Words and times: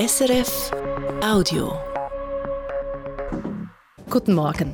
SRF 0.00 0.70
Audio. 1.22 1.74
Guten 4.08 4.32
Morgen. 4.32 4.72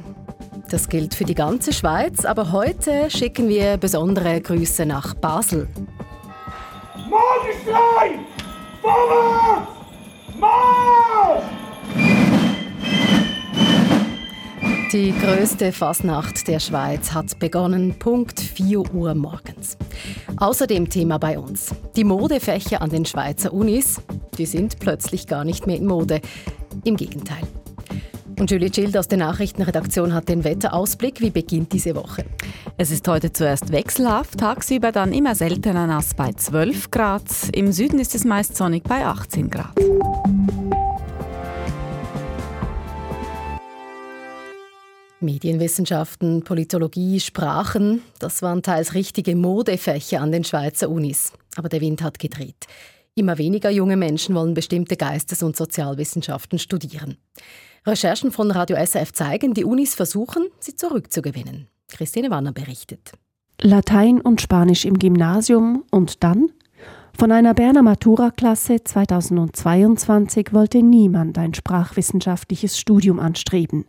Das 0.71 0.89
gilt 0.89 1.17
für 1.17 1.25
die 1.25 1.35
ganze 1.35 1.73
Schweiz, 1.73 2.25
aber 2.25 2.53
heute 2.53 3.11
schicken 3.11 3.49
wir 3.49 3.77
besondere 3.77 4.41
Grüße 4.41 4.87
nach 4.87 5.15
Basel. 5.15 5.67
Morgenstreich! 7.11 8.21
Vorwärts! 8.81 9.69
Marsch! 10.39 11.57
Die 14.93 15.13
größte 15.13 15.73
Fasnacht 15.73 16.47
der 16.47 16.61
Schweiz 16.61 17.13
hat 17.13 17.41
begonnen, 17.41 17.99
Punkt 17.99 18.39
4 18.39 18.95
Uhr 18.95 19.17
morgens. 19.17 19.77
Außerdem 20.37 20.89
Thema 20.89 21.19
bei 21.19 21.37
uns. 21.37 21.75
Die 21.97 22.05
Modefächer 22.05 22.81
an 22.81 22.91
den 22.91 23.05
Schweizer 23.05 23.53
Unis, 23.53 24.01
die 24.39 24.47
sind 24.47 24.79
plötzlich 24.79 25.27
gar 25.27 25.45
nicht 25.45 25.67
mehr 25.67 25.77
in 25.77 25.87
Mode. 25.87 26.21
Im 26.85 26.97
Gegenteil. 26.97 27.43
Und 28.39 28.51
Julie 28.51 28.73
Schild 28.73 28.97
aus 28.99 29.09
der 29.09 29.19
Nachrichtenredaktion 29.19 30.13
hat 30.13 30.29
den 30.29 30.45
Wetterausblick. 30.45 31.23
Wie 31.23 31.31
beginnt 31.31 31.73
diese 31.73 31.95
Woche? 31.95 32.27
Es 32.77 32.91
ist 32.91 33.09
heute 33.09 33.33
zuerst 33.33 33.73
wechselhaft, 33.73 34.39
tagsüber 34.39 34.93
dann 34.93 35.15
immer 35.15 35.35
seltener 35.35 35.87
nass 35.87 36.13
bei 36.15 36.33
12 36.33 36.91
Grad. 36.91 37.25
Im 37.53 37.73
Süden 37.73 37.99
ist 37.99 38.15
es 38.15 38.25
meist 38.25 38.57
sonnig 38.57 38.83
bei 38.83 39.07
18 39.07 39.49
Grad. 39.49 39.75
Medienwissenschaften, 45.21 46.45
Politologie, 46.45 47.21
Sprachen, 47.21 48.03
das 48.19 48.43
waren 48.43 48.63
teils 48.63 48.93
richtige 48.93 49.35
Modefächer 49.35 50.21
an 50.21 50.31
den 50.31 50.45
Schweizer 50.45 50.91
Unis. 50.91 51.33
Aber 51.57 51.71
der 51.71 51.81
Wind 51.81 52.03
hat 52.03 52.19
gedreht. 52.19 52.67
Immer 53.19 53.39
weniger 53.39 53.71
junge 53.71 53.97
Menschen 53.97 54.35
wollen 54.35 54.53
bestimmte 54.53 54.99
Geistes- 54.99 55.43
und 55.43 55.57
Sozialwissenschaften 55.57 56.59
studieren. 56.59 57.17
Recherchen 57.87 58.31
von 58.31 58.51
Radio 58.51 58.77
SRF 58.77 59.11
zeigen, 59.15 59.55
die 59.55 59.65
Unis 59.65 59.95
versuchen, 59.95 60.49
sie 60.61 60.77
zurückzugewinnen. 60.77 61.67
Christine 61.89 62.29
Wanner 62.29 62.53
berichtet. 62.53 63.13
Latein 63.63 64.21
und 64.21 64.43
Spanisch 64.43 64.85
im 64.85 64.99
Gymnasium 64.99 65.85
und 65.91 66.23
dann? 66.23 66.51
Von 67.19 67.33
einer 67.33 67.55
Berner 67.55 67.81
Matura-Klasse 67.81 68.85
2022 68.85 70.53
wollte 70.53 70.83
niemand 70.83 71.39
ein 71.39 71.55
sprachwissenschaftliches 71.55 72.79
Studium 72.79 73.19
anstreben. 73.19 73.87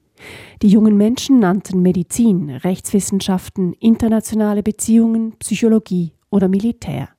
Die 0.61 0.69
jungen 0.69 0.95
Menschen 0.95 1.39
nannten 1.39 1.81
Medizin, 1.81 2.49
Rechtswissenschaften, 2.49 3.73
internationale 3.73 4.63
Beziehungen, 4.63 5.33
Psychologie 5.39 6.13
oder 6.30 6.47
Militär. 6.47 7.09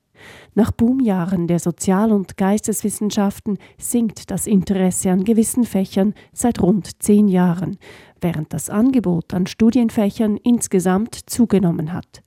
Nach 0.55 0.71
Boomjahren 0.71 1.47
der 1.47 1.59
Sozial- 1.59 2.11
und 2.11 2.37
Geisteswissenschaften 2.37 3.57
sinkt 3.77 4.31
das 4.31 4.47
Interesse 4.47 5.11
an 5.11 5.23
gewissen 5.23 5.63
Fächern 5.63 6.13
seit 6.33 6.61
rund 6.61 7.01
zehn 7.01 7.27
Jahren, 7.27 7.77
während 8.21 8.53
das 8.53 8.69
Angebot 8.69 9.33
an 9.33 9.47
Studienfächern 9.47 10.37
insgesamt 10.37 11.15
zugenommen 11.15 11.93
hat. 11.93 12.23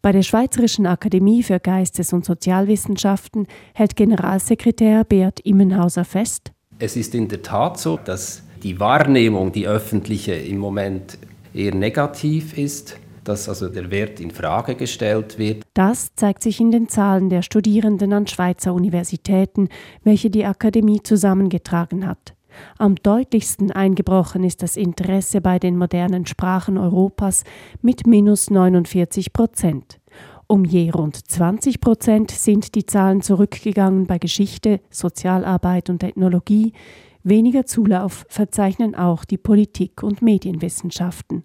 Bei 0.00 0.10
der 0.10 0.22
Schweizerischen 0.22 0.86
Akademie 0.86 1.42
für 1.42 1.60
Geistes- 1.60 2.12
und 2.12 2.24
Sozialwissenschaften 2.24 3.46
hält 3.74 3.94
Generalsekretär 3.94 5.04
Beat 5.04 5.40
Immenhauser 5.40 6.04
fest, 6.04 6.52
es 6.78 6.96
ist 6.96 7.14
in 7.14 7.28
der 7.28 7.42
Tat 7.42 7.78
so, 7.78 7.96
dass 7.96 8.42
die 8.64 8.80
Wahrnehmung, 8.80 9.52
die 9.52 9.68
öffentliche, 9.68 10.34
im 10.34 10.58
Moment 10.58 11.16
eher 11.54 11.74
negativ 11.74 12.58
ist, 12.58 12.98
dass 13.24 13.48
also 13.48 13.68
der 13.68 13.90
Wert 13.90 14.20
in 14.20 14.30
Frage 14.30 14.74
gestellt 14.74 15.38
wird. 15.38 15.64
Das 15.74 16.14
zeigt 16.14 16.42
sich 16.42 16.60
in 16.60 16.70
den 16.70 16.88
Zahlen 16.88 17.30
der 17.30 17.42
Studierenden 17.42 18.12
an 18.12 18.26
Schweizer 18.26 18.74
Universitäten, 18.74 19.68
welche 20.02 20.30
die 20.30 20.44
Akademie 20.44 21.02
zusammengetragen 21.02 22.06
hat. 22.06 22.34
Am 22.78 22.96
deutlichsten 22.96 23.70
eingebrochen 23.70 24.44
ist 24.44 24.62
das 24.62 24.76
Interesse 24.76 25.40
bei 25.40 25.58
den 25.58 25.78
modernen 25.78 26.26
Sprachen 26.26 26.76
Europas 26.76 27.44
mit 27.80 28.06
minus 28.06 28.50
49 28.50 29.32
Prozent. 29.32 29.98
Um 30.46 30.66
je 30.66 30.90
rund 30.90 31.16
20 31.16 31.80
Prozent 31.80 32.30
sind 32.30 32.74
die 32.74 32.84
Zahlen 32.84 33.22
zurückgegangen 33.22 34.06
bei 34.06 34.18
Geschichte, 34.18 34.80
Sozialarbeit 34.90 35.88
und 35.88 36.02
Ethnologie, 36.02 36.74
Weniger 37.24 37.66
Zulauf 37.66 38.26
verzeichnen 38.28 38.96
auch 38.96 39.24
die 39.24 39.38
Politik- 39.38 40.02
und 40.02 40.22
Medienwissenschaften. 40.22 41.44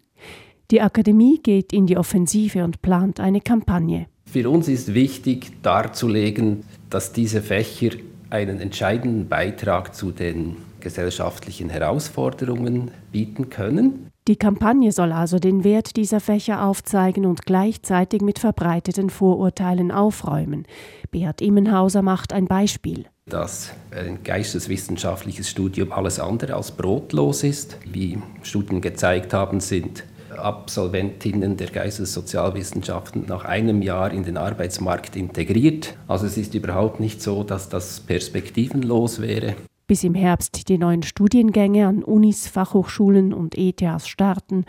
Die 0.70 0.82
Akademie 0.82 1.40
geht 1.42 1.72
in 1.72 1.88
die 1.88 1.98
Offensive 1.98 2.66
und 2.66 2.82
plant 2.82 3.22
eine 3.22 3.40
Kampagne. 3.40 4.08
Für 4.26 4.50
uns 4.50 4.68
ist 4.68 4.94
wichtig 4.94 5.62
darzulegen, 5.62 6.64
dass 6.90 7.14
diese 7.14 7.42
Fächer 7.42 7.92
einen 8.30 8.60
entscheidenden 8.60 9.30
Beitrag 9.30 9.96
zu 9.96 10.12
den 10.12 10.58
gesellschaftlichen 10.82 11.70
Herausforderungen 11.70 12.92
bieten 13.14 13.50
können. 13.50 14.12
Die 14.28 14.36
Kampagne 14.36 14.92
soll 14.92 15.14
also 15.14 15.40
den 15.40 15.64
Wert 15.64 15.96
dieser 15.96 16.20
Fächer 16.20 16.66
aufzeigen 16.66 17.26
und 17.26 17.46
gleichzeitig 17.46 18.22
mit 18.22 18.38
verbreiteten 18.38 19.10
Vorurteilen 19.10 19.90
aufräumen. 19.90 20.66
Beat 21.12 21.42
Immenhauser 21.42 22.02
macht 22.02 22.34
ein 22.34 22.46
Beispiel 22.46 23.06
dass 23.30 23.72
ein 23.92 24.24
geisteswissenschaftliches 24.24 25.50
Studium 25.50 25.92
alles 25.92 26.18
andere 26.18 26.56
als 26.56 26.72
brotlos 26.72 27.44
ist. 27.44 27.78
Wie 27.86 28.18
Studien 28.42 28.80
gezeigt 28.80 29.34
haben, 29.34 29.60
sind 29.60 30.06
Absolventinnen 30.38 31.58
der 31.58 31.68
Geistessozialwissenschaften 31.68 33.25
nach 33.28 33.46
einem 33.46 33.81
Jahr 33.81 34.12
in 34.12 34.24
den 34.24 34.38
Arbeitsmarkt 34.38 35.16
integriert. 35.16 35.98
Also 36.08 36.25
es 36.25 36.38
ist 36.38 36.53
überhaupt 36.53 37.00
nicht 37.00 37.22
so, 37.22 37.44
dass 37.44 37.70
das 37.70 38.00
perspektivenlos 38.00 39.22
wäre. 39.22 39.56
Bis 39.88 40.03
im 40.03 40.16
Herbst 40.16 40.68
die 40.68 40.78
neuen 40.78 41.03
Studiengänge 41.03 41.88
an 41.88 42.03
Unis, 42.03 42.48
Fachhochschulen 42.48 43.34
und 43.34 43.58
ETHs 43.58 44.08
starten, 44.08 44.66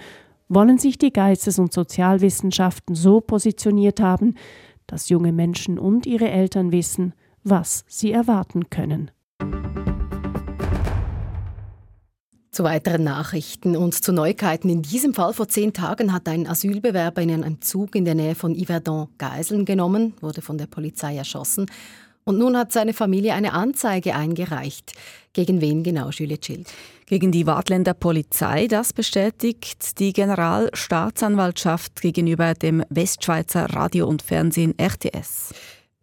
wollen 0.48 0.78
sich 0.78 0.96
die 0.96 1.12
Geistes- 1.12 1.58
und 1.58 1.72
Sozialwissenschaften 1.72 2.94
so 2.94 3.20
positioniert 3.20 4.00
haben, 4.00 4.34
dass 4.86 5.08
junge 5.08 5.32
Menschen 5.32 5.78
und 5.78 6.06
ihre 6.06 6.30
Eltern 6.30 6.72
wissen, 6.72 7.14
was 7.44 7.84
sie 7.88 8.12
erwarten 8.12 8.70
können. 8.70 9.10
Zu 12.58 12.64
weiteren 12.64 13.04
Nachrichten 13.04 13.76
und 13.76 13.94
zu 13.94 14.12
Neuigkeiten. 14.12 14.68
In 14.68 14.82
diesem 14.82 15.14
Fall 15.14 15.32
vor 15.32 15.46
zehn 15.46 15.72
Tagen 15.72 16.12
hat 16.12 16.26
ein 16.26 16.48
Asylbewerber 16.48 17.22
in 17.22 17.30
einem 17.30 17.60
Zug 17.60 17.94
in 17.94 18.04
der 18.04 18.16
Nähe 18.16 18.34
von 18.34 18.52
Yverdon 18.52 19.06
Geiseln 19.16 19.64
genommen, 19.64 20.14
wurde 20.20 20.42
von 20.42 20.58
der 20.58 20.66
Polizei 20.66 21.14
erschossen. 21.14 21.66
Und 22.24 22.36
nun 22.36 22.56
hat 22.56 22.72
seine 22.72 22.94
Familie 22.94 23.34
eine 23.34 23.52
Anzeige 23.52 24.16
eingereicht. 24.16 24.94
Gegen 25.34 25.60
wen 25.60 25.84
genau, 25.84 26.10
Juliette 26.10 26.46
Schild? 26.46 26.66
Gegen 27.06 27.30
die 27.30 27.46
Wartländer 27.46 27.94
Polizei. 27.94 28.66
Das 28.66 28.92
bestätigt 28.92 30.00
die 30.00 30.12
Generalstaatsanwaltschaft 30.12 32.00
gegenüber 32.00 32.54
dem 32.54 32.82
Westschweizer 32.88 33.66
Radio 33.72 34.08
und 34.08 34.20
Fernsehen 34.20 34.74
RTS. 34.76 35.54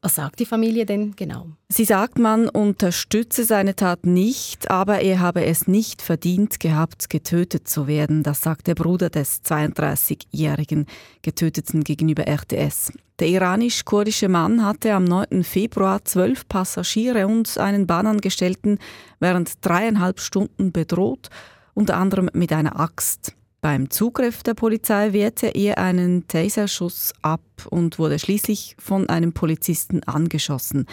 Was 0.06 0.14
sagt 0.14 0.40
die 0.40 0.46
Familie 0.46 0.86
denn 0.86 1.16
genau? 1.16 1.48
Sie 1.68 1.84
sagt, 1.84 2.20
man 2.20 2.48
unterstütze 2.48 3.44
seine 3.44 3.76
Tat 3.76 4.06
nicht, 4.06 4.70
aber 4.70 5.00
er 5.00 5.20
habe 5.20 5.44
es 5.46 5.68
nicht 5.68 6.04
verdient 6.04 6.60
gehabt, 6.60 7.10
getötet 7.10 7.68
zu 7.68 7.88
werden. 7.88 8.22
Das 8.22 8.42
sagt 8.42 8.68
der 8.68 8.76
Bruder 8.76 9.10
des 9.10 9.44
32-jährigen 9.44 10.86
Getöteten 11.24 11.84
gegenüber 11.84 12.28
RTS. 12.28 12.94
Der 13.18 13.30
iranisch-kurdische 13.30 14.30
Mann 14.30 14.64
hatte 14.64 14.94
am 14.94 15.06
9. 15.06 15.44
Februar 15.44 16.06
zwölf 16.06 16.48
Passagiere 16.48 17.26
und 17.26 17.58
einen 17.58 17.88
Bahnangestellten 17.88 18.78
während 19.20 19.66
dreieinhalb 19.66 20.20
Stunden 20.20 20.72
bedroht, 20.72 21.32
unter 21.74 21.98
anderem 21.98 22.30
mit 22.32 22.54
einer 22.54 22.80
Axt. 22.80 23.34
Beim 23.66 23.90
Zugriff 23.90 24.44
der 24.44 24.54
Polizei 24.54 25.12
wehrte 25.12 25.48
er 25.48 25.80
einen 25.80 26.28
Taserschuss 26.28 27.14
ab 27.24 27.42
und 27.72 27.98
wurde 27.98 28.20
schließlich 28.20 28.76
von 28.78 29.10
einem 29.10 29.34
Polizisten 29.34 30.04
angeschossen. 30.04 30.86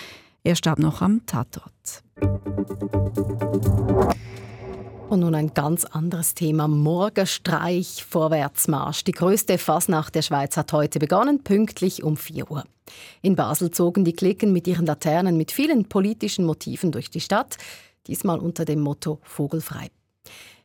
Er 0.43 0.56
starb 0.56 0.78
noch 0.78 1.03
am 1.03 1.27
Tatort. 1.27 2.03
Und 5.10 5.21
nun 5.21 5.34
ein 5.34 5.53
ganz 5.53 5.84
anderes 5.84 6.33
Thema. 6.33 6.66
Morgenstreich, 6.66 8.07
Vorwärtsmarsch. 8.09 9.04
Die 9.04 9.13
größte 9.13 9.59
Fasnacht 9.59 10.15
der 10.15 10.22
Schweiz 10.22 10.57
hat 10.57 10.72
heute 10.72 10.98
begonnen, 10.98 11.45
pünktlich 11.45 12.03
um 12.03 12.16
4 12.16 12.51
Uhr. 12.51 12.65
In 13.21 13.36
Basel 13.36 13.71
zogen 13.71 14.07
die 14.07 14.15
Klicken 14.15 14.51
mit 14.51 14.66
ihren 14.66 14.86
Laternen 14.86 15.36
mit 15.36 15.53
vielen 15.53 15.91
politischen 15.91 16.47
Motiven 16.47 16.91
durch 16.91 17.10
die 17.10 17.21
Stadt, 17.21 17.59
diesmal 18.07 18.39
unter 18.39 18.65
dem 18.65 18.80
Motto 18.80 19.19
Vogelfrei. 19.24 19.91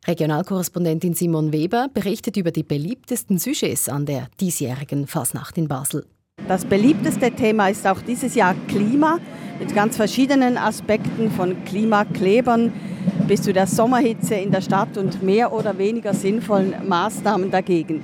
Regionalkorrespondentin 0.08 1.16
Simon 1.16 1.52
Weber 1.52 1.90
berichtet 1.94 2.38
über 2.38 2.52
die 2.52 2.64
beliebtesten 2.64 3.40
Sujets 3.40 3.90
an 3.90 4.06
der 4.06 4.28
diesjährigen 4.40 5.06
Fasnacht 5.06 5.58
in 5.58 5.68
Basel. 5.68 6.06
Das 6.48 6.64
beliebteste 6.64 7.30
Thema 7.32 7.68
ist 7.68 7.86
auch 7.86 8.00
dieses 8.02 8.34
Jahr 8.34 8.56
Klima 8.70 9.20
mit 9.60 9.76
ganz 9.76 9.98
verschiedenen 9.98 10.58
Aspekten 10.58 11.30
von 11.30 11.62
Klimaklebern 11.66 12.72
bis 13.28 13.42
zu 13.42 13.52
der 13.52 13.68
Sommerhitze 13.68 14.36
in 14.36 14.52
der 14.52 14.62
Stadt 14.62 14.98
und 14.98 15.22
mehr 15.24 15.52
oder 15.52 15.78
weniger 15.78 16.14
sinnvollen 16.14 16.88
Maßnahmen 16.88 17.52
dagegen. 17.52 18.02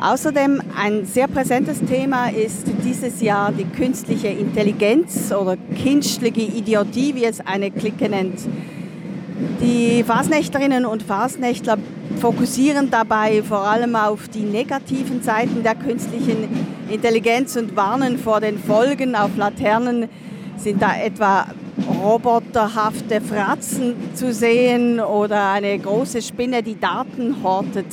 Außerdem 0.00 0.62
ein 0.76 1.04
sehr 1.04 1.26
präsentes 1.26 1.80
Thema 1.84 2.28
ist 2.28 2.68
dieses 2.84 3.20
Jahr 3.20 3.50
die 3.50 3.64
künstliche 3.64 4.28
Intelligenz 4.28 5.32
oder 5.32 5.56
künstliche 5.82 6.42
Idiotie, 6.42 7.16
wie 7.16 7.24
es 7.24 7.40
eine 7.40 7.72
Clique 7.72 8.08
nennt. 8.08 8.38
Die 9.60 10.02
Fasnächtlerinnen 10.02 10.84
und 10.84 11.02
Fasnächtler 11.02 11.78
fokussieren 12.20 12.90
dabei 12.90 13.42
vor 13.42 13.60
allem 13.60 13.94
auf 13.94 14.28
die 14.28 14.40
negativen 14.40 15.22
Seiten 15.22 15.62
der 15.62 15.76
künstlichen 15.76 16.48
Intelligenz 16.90 17.56
und 17.56 17.76
warnen 17.76 18.18
vor 18.18 18.40
den 18.40 18.58
Folgen. 18.58 19.14
Auf 19.14 19.36
Laternen 19.36 20.08
sind 20.56 20.82
da 20.82 20.96
etwa 20.96 21.46
roboterhafte 22.02 23.20
Fratzen 23.20 23.94
zu 24.14 24.32
sehen 24.32 24.98
oder 24.98 25.50
eine 25.50 25.78
große 25.78 26.20
Spinne, 26.20 26.64
die 26.64 26.78
Daten 26.78 27.36
hortet. 27.44 27.86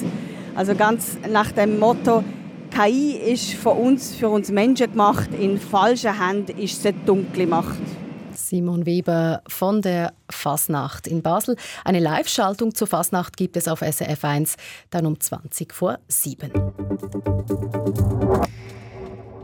Also 0.55 0.73
ganz 0.73 1.17
nach 1.31 1.51
dem 1.51 1.77
Motto, 1.77 2.23
KI 2.71 3.17
ist 3.17 3.53
für 3.53 3.69
uns, 3.69 4.15
für 4.15 4.29
uns 4.29 4.49
Menschen 4.49 4.91
gemacht, 4.91 5.29
in 5.39 5.59
falscher 5.59 6.17
Hand 6.17 6.49
ist 6.49 6.81
sie 6.81 6.93
dunkle 7.05 7.45
Macht. 7.45 7.77
Simon 8.37 8.85
Weber 8.85 9.41
von 9.47 9.81
der 9.81 10.13
Fasnacht 10.29 11.07
in 11.07 11.21
Basel. 11.21 11.55
Eine 11.83 11.99
Live-Schaltung 11.99 12.75
zur 12.75 12.87
Fasnacht 12.87 13.37
gibt 13.37 13.57
es 13.57 13.67
auf 13.67 13.79
SRF 13.79 14.23
1 14.23 14.55
dann 14.89 15.05
um 15.05 15.19
20 15.19 15.73
vor 15.73 15.99
7. 16.07 16.51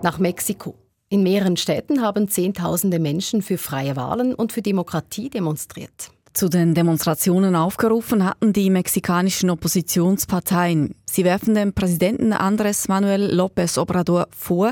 Nach 0.03 0.19
Mexiko. 0.19 0.75
In 1.09 1.23
mehreren 1.23 1.57
Städten 1.57 2.01
haben 2.01 2.29
Zehntausende 2.29 2.99
Menschen 2.99 3.41
für 3.41 3.57
freie 3.57 3.95
Wahlen 3.95 4.33
und 4.33 4.53
für 4.53 4.61
Demokratie 4.61 5.29
demonstriert. 5.29 6.11
Zu 6.33 6.47
den 6.47 6.73
Demonstrationen 6.73 7.55
aufgerufen 7.55 8.23
hatten 8.23 8.53
die 8.53 8.69
mexikanischen 8.69 9.49
Oppositionsparteien. 9.49 10.95
Sie 11.05 11.25
werfen 11.25 11.55
dem 11.55 11.73
Präsidenten 11.73 12.33
Andrés 12.33 12.87
Manuel 12.87 13.37
López 13.37 13.77
Obrador 13.77 14.27
vor, 14.31 14.71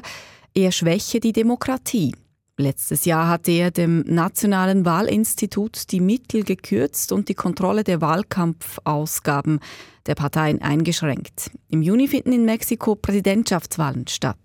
er 0.53 0.71
schwäche 0.71 1.19
die 1.19 1.33
Demokratie. 1.33 2.13
Letztes 2.59 3.05
Jahr 3.05 3.29
hatte 3.29 3.51
er 3.53 3.71
dem 3.71 4.01
Nationalen 4.01 4.83
Wahlinstitut 4.83 5.93
die 5.93 6.01
Mittel 6.01 6.43
gekürzt 6.43 7.13
und 7.13 7.29
die 7.29 7.33
Kontrolle 7.33 7.85
der 7.85 8.01
Wahlkampfausgaben 8.01 9.61
der 10.07 10.15
Parteien 10.15 10.61
eingeschränkt. 10.61 11.51
Im 11.69 11.81
Juni 11.81 12.09
finden 12.09 12.33
in 12.33 12.43
Mexiko 12.43 12.95
Präsidentschaftswahlen 12.95 14.07
statt. 14.09 14.35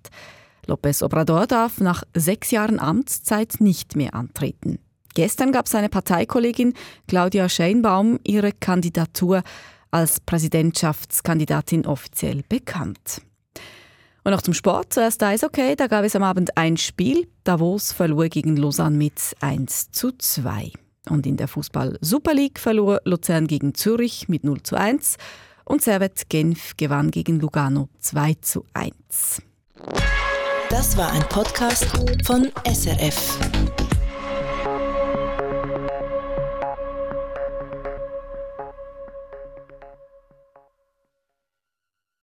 López 0.69 1.03
Obrador 1.03 1.49
darf 1.49 1.81
nach 1.81 2.05
sechs 2.15 2.53
Jahren 2.53 2.79
Amtszeit 2.79 3.57
nicht 3.59 3.97
mehr 3.97 4.15
antreten. 4.15 4.79
Gestern 5.15 5.51
gab 5.51 5.67
seine 5.67 5.89
Parteikollegin 5.89 6.75
Claudia 7.09 7.49
Scheinbaum 7.49 8.21
ihre 8.23 8.53
Kandidatur 8.53 9.43
als 9.91 10.21
Präsidentschaftskandidatin 10.21 11.85
offiziell 11.85 12.45
bekannt. 12.49 13.23
Und 14.25 14.33
noch 14.33 14.43
zum 14.43 14.55
Sport. 14.55 14.93
Zuerst 14.95 15.23
Eishockey. 15.23 15.77
Da 15.77 15.87
gab 15.87 16.05
es 16.05 16.17
am 16.17 16.23
Abend 16.23 16.57
ein 16.57 16.79
Spiel. 16.79 17.29
Davos 17.45 17.93
verlor 17.93 18.29
gegen 18.29 18.57
Lausanne 18.57 18.97
mit 18.97 19.21
1 19.41 19.91
zu 19.93 20.13
2. 20.13 20.73
Und 21.11 21.27
in 21.27 21.37
der 21.37 21.47
Fußball 21.47 21.99
Super 22.01 22.33
League 22.33 22.59
verlor 22.59 23.03
Luzern 23.05 23.47
gegen 23.47 23.75
Zürich 23.75 24.29
mit 24.29 24.43
0 24.43 24.63
zu 24.63 24.77
1. 24.77 25.17
Und 25.67 25.83
Servet 25.83 26.31
Genf 26.31 26.75
gewann 26.77 27.11
gegen 27.11 27.39
Lugano 27.39 27.91
2 28.01 28.35
zu 28.41 28.65
1. 28.73 29.43
Das 30.71 30.97
war 30.97 31.13
ein 31.13 31.23
Podcast 31.29 31.87
von 32.25 32.51
SRF. 32.67 33.39